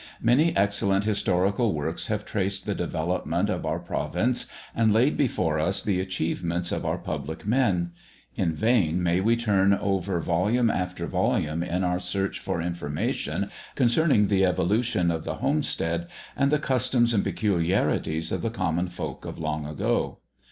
[0.19, 5.83] Many excellent historical works have traced the development of our province and laid before us
[5.83, 7.91] the achievements of our public men.
[8.35, 14.25] In vain may we turn over volume after volume in our search for information concerning
[14.25, 19.37] the evolution of the homestead, and the customs and peculiarities of the common folk of
[19.37, 20.17] long ago.